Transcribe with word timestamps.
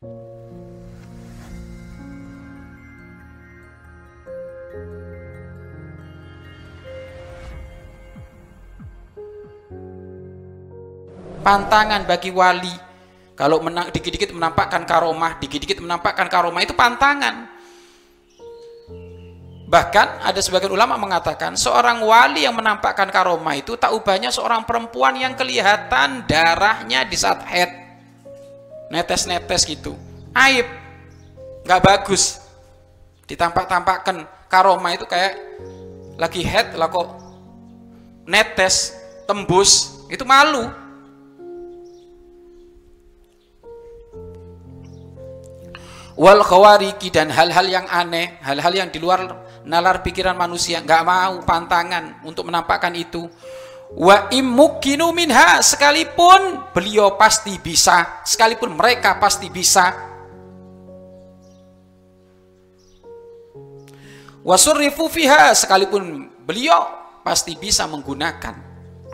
pantangan 0.00 0.16
bagi 12.08 12.32
wali. 12.32 12.72
Kalau 13.36 13.60
menang 13.60 13.92
dikit-dikit 13.92 14.32
menampakkan 14.32 14.88
karomah 14.88 15.36
dikit-dikit 15.36 15.84
menampakkan 15.84 16.32
karomah 16.32 16.64
itu 16.64 16.72
pantangan. 16.72 17.60
Bahkan 19.68 20.24
ada 20.24 20.40
sebagian 20.40 20.72
ulama 20.72 20.96
mengatakan 20.96 21.60
seorang 21.60 22.00
wali 22.00 22.48
yang 22.48 22.56
menampakkan 22.56 23.12
karomah 23.12 23.52
itu 23.52 23.76
tak 23.76 23.92
ubahnya 23.92 24.32
seorang 24.32 24.64
perempuan 24.64 25.12
yang 25.20 25.36
kelihatan 25.36 26.24
darahnya 26.24 27.04
di 27.04 27.20
saat 27.20 27.44
head 27.44 27.79
netes-netes 28.90 29.62
gitu. 29.64 29.94
Aib. 30.34 30.66
Nggak 31.64 31.80
bagus. 31.80 32.42
Ditampak-tampakkan. 33.24 34.26
Karomah 34.50 34.98
itu 34.98 35.06
kayak 35.06 35.38
lagi 36.18 36.42
head 36.42 36.74
lah 36.74 36.90
kok. 36.90 37.06
Netes 38.26 38.98
tembus 39.30 40.02
itu 40.10 40.26
malu. 40.26 40.66
Wal 46.20 46.44
khawariki 46.44 47.08
dan 47.08 47.32
hal-hal 47.32 47.64
yang 47.64 47.86
aneh, 47.88 48.36
hal-hal 48.44 48.74
yang 48.76 48.92
di 48.92 49.00
luar 49.00 49.24
nalar 49.64 50.04
pikiran 50.04 50.36
manusia, 50.36 50.82
nggak 50.84 51.02
mau 51.06 51.40
pantangan 51.46 52.20
untuk 52.28 52.44
menampakkan 52.50 52.92
itu. 52.92 53.24
Wa 53.94 54.30
imukinu 54.30 55.10
minha 55.10 55.58
sekalipun 55.62 56.70
beliau 56.70 57.18
pasti 57.18 57.58
bisa, 57.58 58.22
sekalipun 58.22 58.74
mereka 58.78 59.18
pasti 59.18 59.50
bisa. 59.50 60.10
Wasurrifu 64.40 65.10
fiha 65.10 65.52
sekalipun 65.52 66.32
beliau 66.46 66.86
pasti 67.20 67.58
bisa 67.58 67.84
menggunakan 67.90 68.56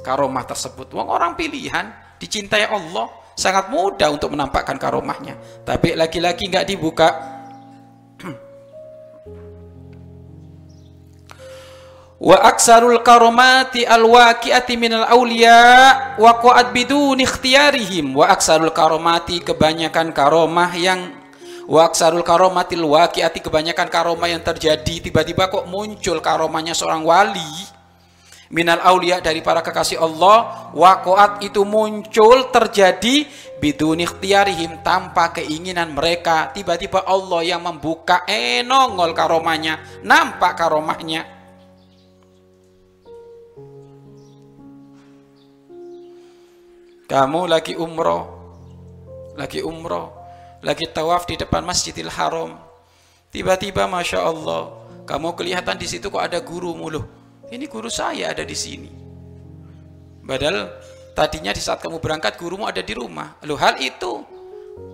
karomah 0.05 0.45
tersebut. 0.47 0.93
Wong 0.95 1.09
orang 1.09 1.35
pilihan 1.35 1.91
dicintai 2.21 2.69
Allah 2.71 3.27
sangat 3.37 3.69
mudah 3.69 4.09
untuk 4.09 4.33
menampakkan 4.33 4.81
karomahnya 4.81 5.37
tapi 5.69 5.93
laki-laki 5.93 6.49
nggak 6.49 6.65
dibuka 6.65 7.09
wa 12.17 12.37
aksarul 12.49 13.05
karomati 13.05 13.85
alwaqi'ati 13.85 14.81
minal 14.81 15.05
awliya 15.05 16.17
waqa'at 16.17 16.73
bidun 16.73 17.21
ikhtiyarihim 17.21 18.17
wa 18.17 18.33
aksarul 18.33 18.73
karomati 18.73 19.45
kebanyakan 19.45 20.17
karomah 20.17 20.73
yang 20.81 21.13
wa 21.69 21.85
aksarul 21.85 22.25
karomatil 22.25 22.89
waqi'ati 22.89 23.45
kebanyakan 23.45 23.93
karomah 23.93 24.33
yang 24.33 24.41
terjadi 24.41 25.05
tiba-tiba 25.05 25.53
kok 25.53 25.69
muncul 25.69 26.17
karomahnya 26.25 26.73
seorang 26.73 27.05
wali 27.05 27.53
minal 28.49 28.81
aulia 28.81 29.21
dari 29.21 29.45
para 29.45 29.61
kekasih 29.61 30.01
Allah 30.01 30.71
wakoat 30.73 31.45
itu 31.45 31.69
muncul 31.69 32.49
terjadi 32.49 33.29
bidun 33.61 34.07
ikhtiarihim 34.07 34.87
tanpa 34.87 35.35
keinginan 35.35 35.91
mereka. 35.91 36.55
Tiba-tiba 36.55 37.03
Allah 37.03 37.43
yang 37.43 37.67
membuka 37.67 38.23
enongol 38.31 39.11
eh, 39.11 39.17
karomahnya 39.19 39.75
nampak 40.07 40.55
karomahnya 40.55 41.36
kamu 47.17 47.49
lagi 47.49 47.73
umroh 47.81 48.29
lagi 49.41 49.65
umroh 49.65 50.13
lagi 50.61 50.85
tawaf 50.93 51.25
di 51.25 51.41
depan 51.41 51.65
masjidil 51.65 52.13
haram 52.13 52.61
tiba-tiba 53.33 53.89
masya 53.89 54.21
Allah 54.21 54.85
kamu 55.09 55.33
kelihatan 55.33 55.81
di 55.81 55.89
situ 55.89 56.13
kok 56.13 56.21
ada 56.21 56.45
guru 56.45 56.77
mulu 56.77 57.17
ini 57.47 57.71
guru 57.71 57.87
saya 57.87 58.35
ada 58.35 58.43
di 58.43 58.57
sini. 58.59 58.91
Padahal 60.27 60.83
tadinya 61.15 61.55
di 61.55 61.63
saat 61.63 61.79
kamu 61.79 62.03
berangkat 62.03 62.35
gurumu 62.35 62.67
ada 62.67 62.83
di 62.83 62.91
rumah. 62.91 63.39
Lalu 63.47 63.55
hal 63.63 63.75
itu 63.79 64.13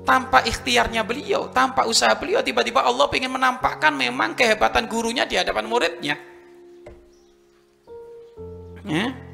tanpa 0.04 0.44
ikhtiarnya 0.44 1.00
beliau, 1.00 1.48
tanpa 1.48 1.88
usaha 1.88 2.12
beliau, 2.12 2.44
tiba-tiba 2.44 2.84
Allah 2.84 3.08
ingin 3.08 3.32
menampakkan 3.32 3.96
memang 3.96 4.36
kehebatan 4.36 4.84
gurunya 4.84 5.24
di 5.24 5.40
hadapan 5.40 5.64
muridnya. 5.64 6.14
Ya. 8.84 9.31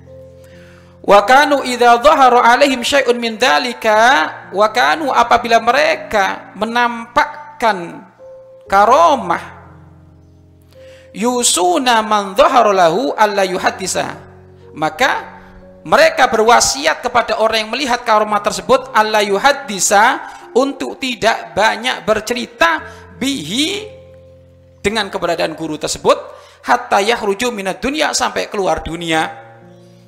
Wa 1.02 1.24
kanu 1.24 1.64
idza 1.64 1.96
dhahara 2.02 2.42
alaihim 2.42 2.82
syai'un 2.82 3.16
min 3.16 3.38
dzalika 3.38 4.50
wa 4.52 4.68
kanu 4.74 5.08
apabila 5.14 5.62
mereka 5.62 6.52
menampakkan 6.58 8.02
karomah 8.68 9.58
yusuna 11.16 12.04
man 12.04 12.36
lahu 12.36 13.16
alla 13.16 13.46
yuhaddisa. 13.46 14.20
Maka 14.76 15.40
mereka 15.88 16.28
berwasiat 16.28 17.00
kepada 17.00 17.40
orang 17.40 17.64
yang 17.66 17.72
melihat 17.72 18.04
karomah 18.04 18.44
tersebut 18.44 18.92
alla 18.92 19.24
yuhaddisa 19.24 20.20
untuk 20.52 21.00
tidak 21.00 21.56
banyak 21.56 22.04
bercerita 22.04 22.84
bihi 23.16 23.96
dengan 24.84 25.08
keberadaan 25.08 25.56
guru 25.56 25.80
tersebut 25.80 26.16
hatta 26.68 27.00
yahruju 27.00 27.50
minat 27.50 27.80
dunia 27.80 28.12
sampai 28.12 28.46
keluar 28.52 28.84
dunia 28.84 29.47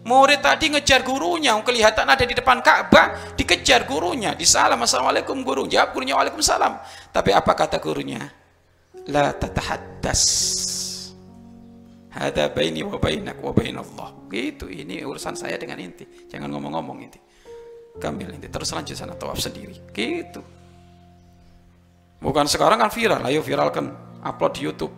murid 0.05 0.41
tadi 0.41 0.73
ngejar 0.73 1.05
gurunya 1.05 1.57
kelihatan 1.61 2.09
ada 2.09 2.25
di 2.25 2.33
depan 2.33 2.65
Ka'bah 2.65 3.37
dikejar 3.37 3.85
gurunya 3.85 4.33
disalam 4.33 4.81
assalamualaikum 4.81 5.45
guru 5.45 5.69
jawab 5.69 5.93
gurunya 5.93 6.17
waalaikumsalam 6.17 6.81
tapi 7.13 7.31
apa 7.37 7.53
kata 7.53 7.77
gurunya 7.79 8.21
la 9.13 9.33
tatahaddas 9.37 10.23
Hada 12.11 12.51
baini 12.51 12.83
wa 12.83 12.99
bainak 12.99 13.39
wa 13.39 13.55
Allah. 13.55 14.09
Gitu, 14.27 14.67
ini 14.67 14.99
urusan 15.07 15.39
saya 15.39 15.55
dengan 15.55 15.79
inti. 15.79 16.27
Jangan 16.27 16.51
ngomong-ngomong 16.51 16.99
inti. 17.07 17.23
Kambil 18.03 18.35
inti. 18.35 18.51
Terus 18.51 18.75
lanjut 18.75 18.99
sana 18.99 19.15
tawaf 19.15 19.39
sendiri. 19.39 19.79
Gitu. 19.95 20.43
Bukan 22.19 22.51
sekarang 22.51 22.83
kan 22.83 22.91
viral. 22.91 23.23
Ayo 23.23 23.47
viralkan. 23.47 23.95
Upload 24.27 24.53
di 24.59 24.61
Youtube. 24.67 24.95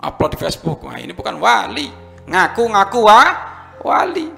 Upload 0.00 0.30
di 0.34 0.38
Facebook. 0.40 0.88
Nah 0.88 0.96
ini 0.96 1.12
bukan 1.12 1.36
wali. 1.36 1.92
Ngaku-ngaku 2.24 3.00
wa 3.04 3.49
wali. 3.80 4.28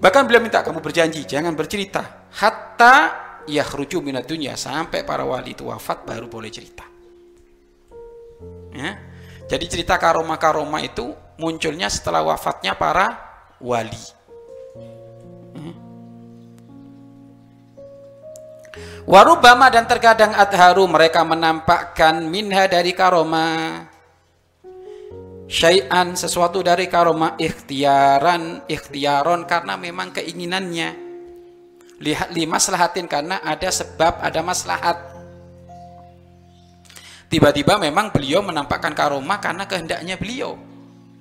Bahkan 0.00 0.22
beliau 0.28 0.44
minta 0.44 0.60
kamu 0.60 0.84
berjanji. 0.84 1.24
Jangan 1.24 1.56
bercerita. 1.56 2.28
Hatta 2.36 2.96
yakhruju 3.48 4.04
minat 4.04 4.28
dunia. 4.28 4.52
Sampai 4.52 5.00
para 5.08 5.24
wali 5.24 5.56
itu 5.56 5.64
wafat 5.64 6.04
baru 6.04 6.28
boleh 6.28 6.52
cerita. 6.52 6.84
Ya. 8.76 9.00
Jadi 9.48 9.64
cerita 9.68 9.96
karoma-karoma 9.96 10.80
itu 10.84 11.12
munculnya 11.40 11.88
setelah 11.88 12.20
wafatnya 12.20 12.76
para 12.76 13.16
wali. 13.60 14.04
Ya. 15.56 15.72
Warubama 19.04 19.68
dan 19.68 19.84
terkadang 19.84 20.32
adharu 20.32 20.88
mereka 20.88 21.20
menampakkan 21.28 22.24
minha 22.24 22.64
dari 22.64 22.96
karoma 22.96 23.84
syai'an 25.50 26.16
sesuatu 26.16 26.64
dari 26.64 26.88
karoma 26.88 27.36
ikhtiaran 27.36 28.64
ikhtiaron 28.68 29.44
karena 29.44 29.74
memang 29.76 30.12
keinginannya 30.14 30.88
lihat 32.00 32.32
lima 32.34 32.58
selahatin 32.58 33.06
karena 33.06 33.40
ada 33.44 33.70
sebab 33.70 34.18
ada 34.20 34.40
maslahat 34.42 35.14
Tiba-tiba 37.34 37.82
memang 37.82 38.14
beliau 38.14 38.46
menampakkan 38.46 38.94
karomah 38.94 39.42
karena 39.42 39.66
kehendaknya 39.66 40.14
beliau. 40.14 40.54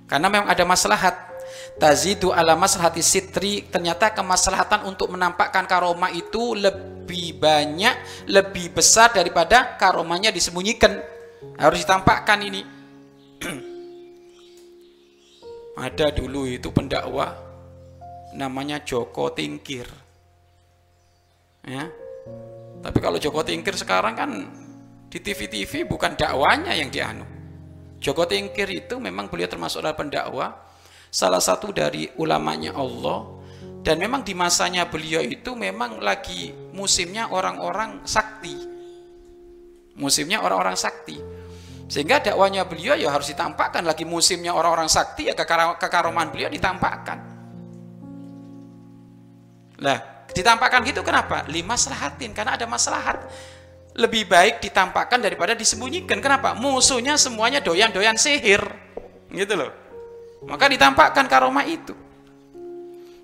Karena 0.05 0.29
memang 0.29 0.45
ada 0.45 0.61
maslahat. 0.61 1.15
Tazidu 1.81 2.29
ala 2.29 2.53
maslahati 2.53 3.01
sitri, 3.01 3.65
ternyata 3.65 4.13
kemaslahatan 4.13 4.85
untuk 4.85 5.09
menampakkan 5.09 5.65
karomah 5.65 6.13
itu 6.13 6.53
lebih 6.53 7.41
banyak, 7.41 8.29
lebih 8.29 8.77
besar 8.77 9.09
daripada 9.09 9.73
karomahnya 9.81 10.29
disembunyikan. 10.29 11.01
Harus 11.57 11.81
ditampakkan 11.81 12.45
ini. 12.45 12.61
Ada 15.83 16.15
dulu 16.15 16.47
itu 16.47 16.71
pendakwah 16.71 17.35
namanya 18.39 18.79
Joko 18.79 19.35
Tingkir. 19.35 19.83
Ya. 21.67 21.91
Tapi 22.79 22.97
kalau 23.03 23.19
Joko 23.19 23.43
Tingkir 23.43 23.75
sekarang 23.75 24.15
kan 24.15 24.31
di 25.11 25.19
TV-TV 25.19 25.83
bukan 25.83 26.15
dakwanya 26.15 26.71
yang 26.71 26.87
dianu. 26.87 27.27
Joko 27.99 28.23
Tingkir 28.23 28.71
itu 28.71 28.95
memang 28.95 29.27
beliau 29.27 29.51
termasuk 29.51 29.83
dalam 29.83 29.99
pendakwah, 29.99 30.55
salah 31.11 31.43
satu 31.43 31.75
dari 31.75 32.07
ulamanya 32.15 32.75
Allah, 32.75 33.27
dan 33.83 33.99
memang 33.99 34.23
di 34.23 34.31
masanya 34.31 34.87
beliau 34.87 35.19
itu 35.19 35.51
memang 35.51 35.99
lagi 35.99 36.55
musimnya 36.71 37.27
orang-orang 37.27 38.07
sakti. 38.07 38.55
Musimnya 39.99 40.39
orang-orang 40.39 40.79
sakti. 40.79 41.15
Sehingga 41.91 42.23
dakwanya 42.23 42.63
beliau 42.65 42.95
ya 42.95 43.11
harus 43.11 43.29
ditampakkan 43.29 43.83
lagi 43.83 44.07
musimnya 44.07 44.55
orang-orang 44.55 44.87
sakti 44.87 45.29
ya 45.29 45.35
kekaroman 45.35 46.31
beliau 46.31 46.49
ditampakkan. 46.49 47.31
Lah, 49.83 50.13
Ditampakkan 50.33 50.81
gitu 50.89 51.05
kenapa? 51.05 51.45
Lima 51.45 51.77
selahatin, 51.77 52.33
karena 52.33 52.57
ada 52.57 52.65
maslahat. 52.65 53.21
Lebih 53.93 54.25
baik 54.25 54.65
ditampakkan 54.65 55.21
daripada 55.21 55.53
disembunyikan. 55.53 56.17
Kenapa? 56.17 56.57
Musuhnya 56.57 57.13
semuanya 57.21 57.61
doyan-doyan 57.61 58.17
sihir. 58.17 58.65
Gitu 59.29 59.53
loh. 59.53 59.69
Maka 60.49 60.65
ditampakkan 60.65 61.29
karomah 61.29 61.61
itu. 61.69 61.93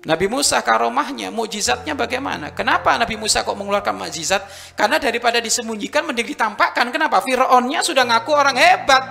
Nabi 0.00 0.26
Musa 0.32 0.64
karomahnya, 0.64 1.28
mukjizatnya 1.28 1.92
bagaimana? 1.92 2.56
Kenapa 2.56 2.96
Nabi 2.96 3.20
Musa 3.20 3.44
kok 3.44 3.52
mengeluarkan 3.52 4.00
mukjizat? 4.00 4.72
Karena 4.72 4.96
daripada 4.96 5.44
disembunyikan 5.44 6.08
mending 6.08 6.32
ditampakkan. 6.32 6.88
Kenapa? 6.88 7.20
Fir'aunnya 7.20 7.84
sudah 7.84 8.08
ngaku 8.08 8.32
orang 8.32 8.56
hebat. 8.56 9.04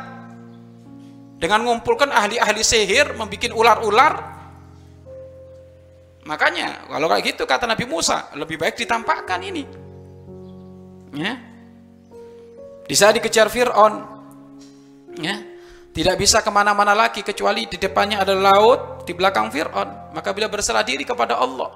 Dengan 1.38 1.64
mengumpulkan 1.64 2.10
ahli-ahli 2.10 2.66
sihir, 2.66 3.16
membuat 3.16 3.54
ular-ular, 3.54 4.14
Makanya 6.30 6.86
kalau 6.86 7.10
kayak 7.10 7.24
gitu 7.34 7.44
kata 7.50 7.66
Nabi 7.66 7.90
Musa, 7.90 8.30
lebih 8.38 8.62
baik 8.62 8.78
ditampakkan 8.78 9.42
ini. 9.42 9.66
Ya. 11.18 11.42
Di 12.86 12.94
saat 12.94 13.18
dikejar 13.18 13.50
Fir'aun, 13.50 14.06
ya, 15.18 15.42
tidak 15.90 16.16
bisa 16.22 16.46
ke 16.46 16.52
mana-mana 16.54 16.94
lagi 16.94 17.26
kecuali 17.26 17.66
di 17.66 17.78
depannya 17.82 18.22
ada 18.22 18.38
laut, 18.38 19.04
di 19.04 19.14
belakang 19.18 19.50
Fir'aun. 19.50 20.14
Maka 20.14 20.30
bila 20.32 20.46
berserah 20.46 20.86
diri 20.86 21.02
kepada 21.02 21.42
Allah, 21.42 21.74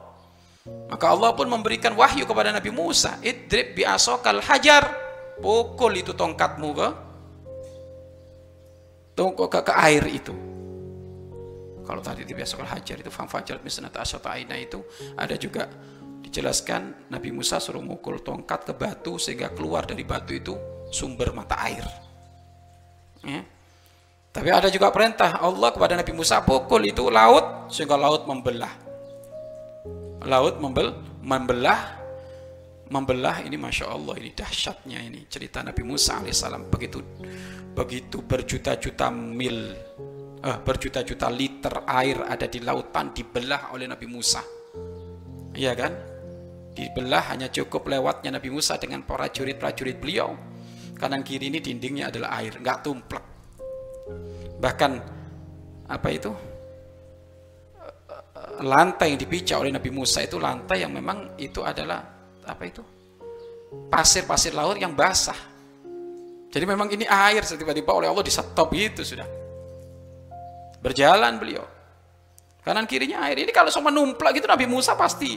maka 0.64 1.06
Allah 1.10 1.34
pun 1.34 1.50
memberikan 1.50 1.92
wahyu 1.98 2.24
kepada 2.24 2.54
Nabi 2.54 2.70
Musa, 2.70 3.18
idrib 3.26 3.74
bi 3.74 3.84
asokal 3.84 4.40
hajar, 4.40 4.86
pukul 5.42 5.98
itu 5.98 6.14
tongkatmu 6.14 6.70
ke, 6.78 6.90
tongkok 9.18 9.50
ke, 9.50 9.60
ke 9.66 9.74
air 9.76 10.04
itu. 10.08 10.34
Kalau 11.84 12.00
tadi 12.00 12.24
di 12.24 12.32
biasa 12.32 12.64
hajar 12.64 12.96
itu 13.04 13.12
fajar 13.12 13.60
misnata 13.60 14.00
asyata 14.00 14.32
aina 14.32 14.56
itu 14.56 14.80
ada 15.20 15.36
juga 15.36 15.68
dijelaskan 16.24 17.12
Nabi 17.12 17.36
Musa 17.36 17.60
suruh 17.60 17.84
mukul 17.84 18.24
tongkat 18.24 18.72
ke 18.72 18.74
batu 18.74 19.20
sehingga 19.20 19.52
keluar 19.52 19.84
dari 19.84 20.08
batu 20.08 20.32
itu 20.32 20.56
sumber 20.88 21.36
mata 21.36 21.60
air. 21.60 21.84
Ya. 23.28 23.44
Tapi 24.34 24.50
ada 24.50 24.66
juga 24.74 24.90
perintah 24.90 25.38
Allah 25.38 25.70
kepada 25.70 25.94
Nabi 25.94 26.10
Musa 26.18 26.42
pukul 26.42 26.90
itu 26.90 27.06
laut 27.14 27.70
sehingga 27.70 27.94
laut 27.94 28.26
membelah. 28.26 28.74
Laut 30.26 30.58
membel, 30.58 30.98
membelah 31.22 32.02
membelah 32.90 33.46
ini 33.46 33.58
masya 33.58 33.90
Allah 33.90 34.18
ini 34.22 34.34
dahsyatnya 34.34 35.00
ini 35.06 35.26
cerita 35.30 35.62
Nabi 35.66 35.82
Musa 35.82 36.20
alaihissalam 36.22 36.70
begitu 36.70 37.02
begitu 37.74 38.22
berjuta-juta 38.22 39.10
mil 39.10 39.74
eh, 40.44 40.58
berjuta-juta 40.62 41.28
liter 41.34 41.88
air 41.90 42.22
ada 42.28 42.46
di 42.46 42.62
lautan 42.62 43.14
dibelah 43.16 43.74
oleh 43.74 43.86
Nabi 43.90 44.06
Musa. 44.06 44.42
Iya 45.54 45.74
kan? 45.78 45.94
Dibelah 46.74 47.34
hanya 47.34 47.54
cukup 47.54 47.86
lewatnya 47.86 48.34
Nabi 48.34 48.50
Musa 48.50 48.82
dengan 48.82 49.06
para 49.06 49.30
prajurit-prajurit 49.30 50.02
beliau. 50.02 50.34
Kanan 50.98 51.22
kiri 51.22 51.54
ini 51.54 51.62
dindingnya 51.62 52.10
adalah 52.10 52.42
air, 52.42 52.58
nggak 52.58 52.82
tumplek. 52.82 53.33
Bahkan 54.64 54.92
apa 55.92 56.08
itu? 56.08 56.32
Lantai 58.64 59.12
yang 59.12 59.20
dipijak 59.20 59.60
oleh 59.60 59.76
Nabi 59.76 59.92
Musa 59.92 60.24
itu 60.24 60.40
lantai 60.40 60.88
yang 60.88 60.96
memang 60.96 61.36
itu 61.36 61.60
adalah 61.60 62.00
apa 62.48 62.64
itu? 62.64 62.80
Pasir-pasir 63.92 64.56
laut 64.56 64.80
yang 64.80 64.96
basah. 64.96 65.36
Jadi 66.48 66.64
memang 66.70 66.88
ini 66.94 67.04
air 67.04 67.44
tiba-tiba 67.44 67.92
oleh 67.92 68.08
Allah 68.08 68.24
disetop 68.24 68.72
itu 68.72 69.04
sudah. 69.04 69.28
Berjalan 70.80 71.36
beliau. 71.42 71.66
Kanan 72.64 72.88
kirinya 72.88 73.28
air. 73.28 73.44
Ini 73.44 73.52
kalau 73.52 73.68
sama 73.68 73.92
numplak 73.92 74.40
gitu 74.40 74.48
Nabi 74.48 74.64
Musa 74.70 74.96
pasti 74.96 75.36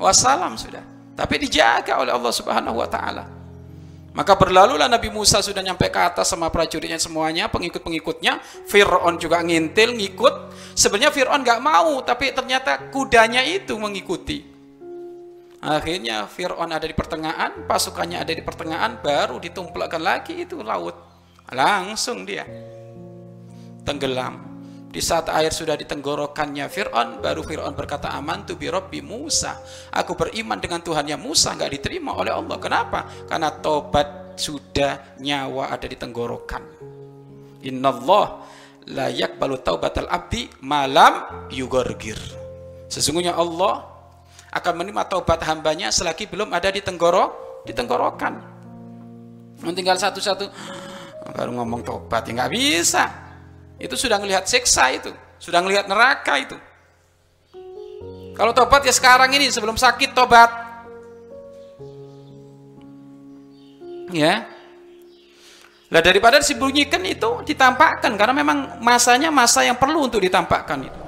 wassalam 0.00 0.56
sudah. 0.56 0.80
Tapi 1.12 1.34
dijaga 1.36 2.00
oleh 2.00 2.14
Allah 2.14 2.32
Subhanahu 2.32 2.80
wa 2.80 2.88
taala. 2.88 3.41
Maka 4.12 4.36
berlalulah 4.36 4.92
Nabi 4.92 5.08
Musa 5.08 5.40
sudah 5.40 5.64
nyampe 5.64 5.88
ke 5.88 5.96
atas 5.96 6.28
sama 6.28 6.52
prajuritnya 6.52 7.00
semuanya, 7.00 7.48
pengikut-pengikutnya. 7.48 8.44
Fir'aun 8.68 9.16
juga 9.16 9.40
ngintil, 9.40 9.96
ngikut. 9.96 10.52
Sebenarnya 10.76 11.08
Fir'aun 11.08 11.40
nggak 11.40 11.60
mau, 11.64 11.96
tapi 12.04 12.28
ternyata 12.36 12.92
kudanya 12.92 13.40
itu 13.40 13.72
mengikuti. 13.80 14.44
Akhirnya 15.64 16.28
Fir'aun 16.28 16.68
ada 16.68 16.84
di 16.84 16.92
pertengahan, 16.92 17.64
pasukannya 17.64 18.20
ada 18.20 18.36
di 18.36 18.44
pertengahan, 18.44 19.00
baru 19.00 19.40
ditumplakkan 19.40 20.04
lagi 20.04 20.44
itu 20.44 20.60
laut. 20.60 20.92
Langsung 21.48 22.28
dia 22.28 22.44
tenggelam. 23.88 24.51
Di 24.92 25.00
saat 25.00 25.32
air 25.32 25.48
sudah 25.48 25.72
di 25.72 25.88
tenggorokannya 25.88 26.68
Fir'aun, 26.68 27.24
baru 27.24 27.40
Fir'aun 27.40 27.72
berkata, 27.72 28.12
aman 28.12 28.44
tu 28.44 28.60
bi 28.60 28.68
Rabbi 28.68 29.00
Musa. 29.00 29.56
Aku 29.88 30.12
beriman 30.12 30.60
dengan 30.60 30.84
Tuhannya 30.84 31.16
Musa, 31.16 31.56
nggak 31.56 31.80
diterima 31.80 32.12
oleh 32.12 32.28
Allah. 32.28 32.60
Kenapa? 32.60 33.08
Karena 33.24 33.48
tobat 33.56 34.36
sudah 34.36 35.16
nyawa 35.16 35.72
ada 35.72 35.88
di 35.88 35.96
tenggorokan. 35.96 36.60
Inna 37.64 37.88
Allah 37.88 38.44
layak 38.84 39.40
balu 39.40 39.64
taubatal 39.64 40.12
abdi 40.12 40.52
malam 40.60 41.48
yugorgir. 41.48 42.20
Sesungguhnya 42.92 43.32
Allah 43.32 43.88
akan 44.52 44.72
menerima 44.76 45.08
taubat 45.08 45.40
hambanya 45.48 45.88
selagi 45.88 46.28
belum 46.28 46.52
ada 46.52 46.68
di 46.68 46.84
tenggorok, 46.84 47.64
di 47.64 47.72
tenggorokan. 47.72 48.44
Tinggal 49.56 49.96
satu-satu, 49.96 50.44
baru 51.32 51.56
ngomong 51.56 51.80
tobat, 51.80 52.28
ya 52.28 52.44
nggak 52.44 52.52
bisa 52.52 53.31
itu 53.82 53.98
sudah 53.98 54.22
melihat 54.22 54.46
siksa 54.46 54.94
itu, 54.94 55.10
sudah 55.42 55.58
melihat 55.58 55.90
neraka 55.90 56.38
itu. 56.38 56.54
Kalau 58.38 58.54
tobat 58.54 58.86
ya 58.86 58.94
sekarang 58.94 59.34
ini 59.34 59.50
sebelum 59.50 59.74
sakit 59.74 60.14
tobat. 60.14 60.50
Ya. 64.14 64.46
Lah 65.92 66.00
daripada 66.00 66.40
disembunyikan 66.40 67.04
itu 67.04 67.44
ditampakkan 67.44 68.16
karena 68.16 68.32
memang 68.32 68.80
masanya 68.80 69.28
masa 69.28 69.66
yang 69.66 69.76
perlu 69.76 70.08
untuk 70.08 70.22
ditampakkan 70.22 70.88
itu. 70.88 71.01